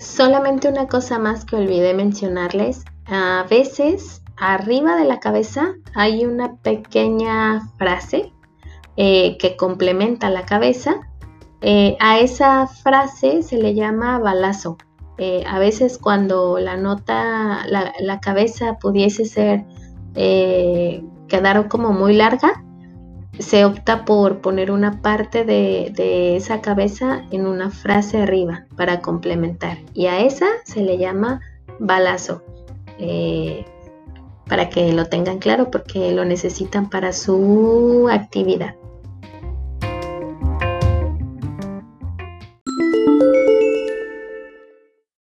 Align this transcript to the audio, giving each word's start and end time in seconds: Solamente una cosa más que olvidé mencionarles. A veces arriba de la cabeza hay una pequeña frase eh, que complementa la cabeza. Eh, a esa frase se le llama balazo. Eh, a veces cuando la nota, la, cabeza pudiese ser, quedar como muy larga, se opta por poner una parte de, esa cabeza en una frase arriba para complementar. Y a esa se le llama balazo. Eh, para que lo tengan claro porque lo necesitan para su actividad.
Solamente 0.00 0.66
una 0.66 0.88
cosa 0.88 1.18
más 1.18 1.44
que 1.44 1.56
olvidé 1.56 1.92
mencionarles. 1.92 2.84
A 3.04 3.44
veces 3.50 4.22
arriba 4.38 4.96
de 4.96 5.04
la 5.04 5.20
cabeza 5.20 5.74
hay 5.94 6.24
una 6.24 6.56
pequeña 6.56 7.68
frase 7.76 8.32
eh, 8.96 9.36
que 9.36 9.58
complementa 9.58 10.30
la 10.30 10.46
cabeza. 10.46 10.94
Eh, 11.60 11.98
a 12.00 12.18
esa 12.18 12.66
frase 12.66 13.42
se 13.42 13.58
le 13.58 13.74
llama 13.74 14.18
balazo. 14.18 14.78
Eh, 15.18 15.44
a 15.46 15.58
veces 15.58 15.98
cuando 15.98 16.58
la 16.58 16.78
nota, 16.78 17.66
la, 17.66 18.20
cabeza 18.20 18.78
pudiese 18.78 19.26
ser, 19.26 19.66
quedar 20.14 21.68
como 21.68 21.92
muy 21.92 22.14
larga, 22.14 22.64
se 23.38 23.64
opta 23.64 24.04
por 24.04 24.40
poner 24.40 24.70
una 24.70 25.00
parte 25.00 25.44
de, 25.44 26.36
esa 26.36 26.60
cabeza 26.60 27.22
en 27.30 27.46
una 27.46 27.70
frase 27.70 28.22
arriba 28.22 28.66
para 28.76 29.00
complementar. 29.00 29.78
Y 29.94 30.06
a 30.06 30.20
esa 30.20 30.46
se 30.64 30.82
le 30.82 30.98
llama 30.98 31.40
balazo. 31.78 32.42
Eh, 32.98 33.64
para 34.46 34.68
que 34.68 34.92
lo 34.92 35.06
tengan 35.06 35.38
claro 35.38 35.70
porque 35.70 36.12
lo 36.12 36.24
necesitan 36.24 36.90
para 36.90 37.12
su 37.12 38.08
actividad. 38.10 38.74